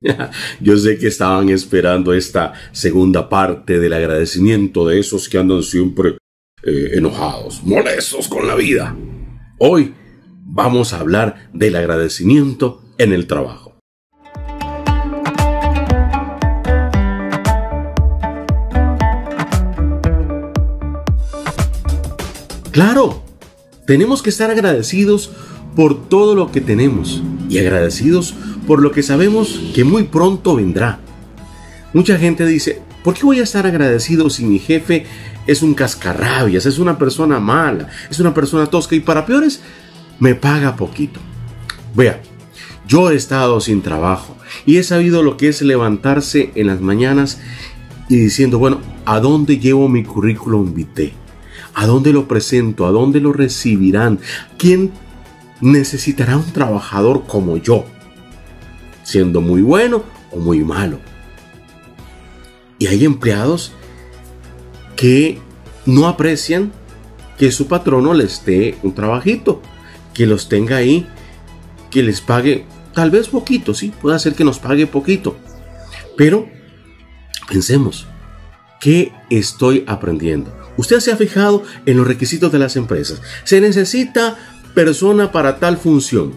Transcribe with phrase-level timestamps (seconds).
[0.60, 6.18] Yo sé que estaban esperando esta segunda parte del agradecimiento de esos que andan siempre
[6.62, 8.96] eh, enojados, molestos con la vida.
[9.58, 9.94] Hoy
[10.44, 13.78] vamos a hablar del agradecimiento en el trabajo.
[22.70, 23.24] Claro,
[23.86, 25.32] tenemos que estar agradecidos
[25.74, 31.00] por todo lo que tenemos y agradecidos por lo que sabemos que muy pronto vendrá.
[31.94, 35.06] Mucha gente dice, ¿por qué voy a estar agradecido si mi jefe
[35.46, 39.62] es un cascarrabias, es una persona mala, es una persona tosca y para peores
[40.20, 41.18] me paga poquito?
[41.94, 42.20] Vea,
[42.86, 44.36] yo he estado sin trabajo
[44.66, 47.40] y he sabido lo que es levantarse en las mañanas
[48.10, 51.14] y diciendo, bueno, ¿a dónde llevo mi currículum vitae?
[51.74, 52.86] ¿A dónde lo presento?
[52.86, 54.18] ¿A dónde lo recibirán?
[54.58, 54.90] ¿Quién
[55.60, 57.86] necesitará un trabajador como yo?
[59.08, 60.98] Siendo muy bueno o muy malo.
[62.78, 63.72] Y hay empleados
[64.96, 65.38] que
[65.86, 66.72] no aprecian
[67.38, 69.62] que su patrono les dé un trabajito,
[70.12, 71.06] que los tenga ahí,
[71.90, 75.38] que les pague tal vez poquito, sí, puede ser que nos pague poquito.
[76.14, 76.46] Pero
[77.48, 78.06] pensemos,
[78.78, 80.54] ¿qué estoy aprendiendo?
[80.76, 83.22] Usted se ha fijado en los requisitos de las empresas.
[83.44, 84.36] Se necesita
[84.74, 86.34] persona para tal función.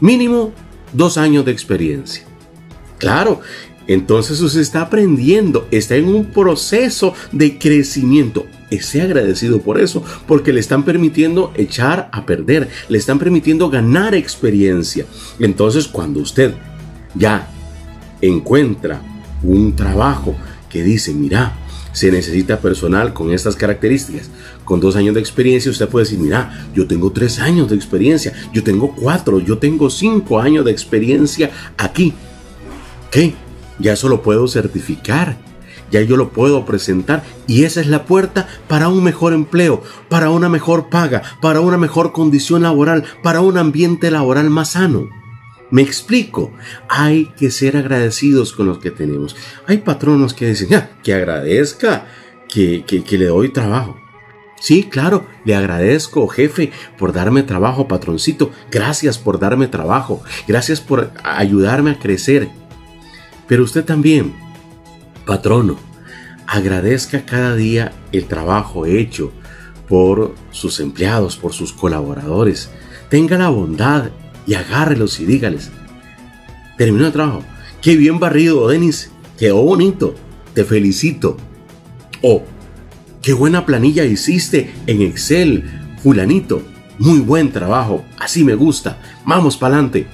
[0.00, 0.52] Mínimo
[0.94, 2.24] dos años de experiencia.
[2.98, 3.40] Claro,
[3.86, 8.46] entonces usted está aprendiendo, está en un proceso de crecimiento.
[8.70, 14.14] Esté agradecido por eso, porque le están permitiendo echar a perder, le están permitiendo ganar
[14.14, 15.04] experiencia.
[15.38, 16.54] Entonces, cuando usted
[17.14, 17.48] ya
[18.20, 19.02] encuentra
[19.42, 20.34] un trabajo
[20.70, 21.52] que dice, mira,
[21.94, 24.28] se necesita personal con estas características.
[24.64, 28.34] Con dos años de experiencia usted puede decir, mira, yo tengo tres años de experiencia,
[28.52, 32.12] yo tengo cuatro, yo tengo cinco años de experiencia aquí.
[33.10, 33.34] ¿Qué?
[33.78, 35.38] Ya eso lo puedo certificar,
[35.90, 40.30] ya yo lo puedo presentar y esa es la puerta para un mejor empleo, para
[40.30, 45.23] una mejor paga, para una mejor condición laboral, para un ambiente laboral más sano.
[45.74, 46.52] Me explico,
[46.88, 49.34] hay que ser agradecidos con los que tenemos.
[49.66, 52.06] Hay patronos que dicen, ah, que agradezca,
[52.48, 53.96] que, que, le doy trabajo.
[54.60, 58.52] Sí, claro, le agradezco, jefe, por darme trabajo, patroncito.
[58.70, 60.22] Gracias por darme trabajo.
[60.46, 62.48] Gracias por ayudarme a crecer.
[63.48, 64.32] Pero usted también,
[65.26, 65.76] patrono,
[66.46, 69.32] agradezca cada día el trabajo hecho
[69.88, 72.70] por sus empleados, por sus colaboradores.
[73.08, 74.12] Tenga la bondad
[74.46, 75.70] y agárrelos y dígales.
[76.76, 77.44] Terminó el trabajo.
[77.80, 79.10] Qué bien barrido, Denis.
[79.38, 80.14] Quedó bonito.
[80.54, 81.36] Te felicito.
[82.22, 82.42] O,
[83.22, 85.64] qué buena planilla hiciste en Excel,
[86.02, 86.62] fulanito.
[86.98, 88.04] Muy buen trabajo.
[88.18, 89.00] Así me gusta.
[89.26, 90.06] Vamos para adelante.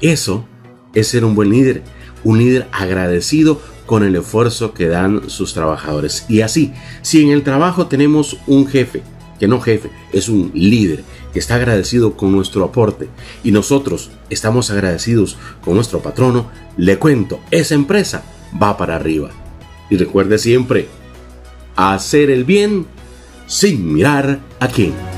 [0.00, 0.46] Eso
[0.94, 1.82] es ser un buen líder.
[2.24, 6.26] Un líder agradecido con el esfuerzo que dan sus trabajadores.
[6.28, 6.72] Y así,
[7.02, 9.02] si en el trabajo tenemos un jefe,
[9.38, 13.08] que no jefe, es un líder que está agradecido con nuestro aporte
[13.44, 18.24] y nosotros estamos agradecidos con nuestro patrono, le cuento, esa empresa
[18.60, 19.30] va para arriba.
[19.90, 20.88] Y recuerde siempre,
[21.76, 22.86] hacer el bien
[23.46, 25.17] sin mirar a quién.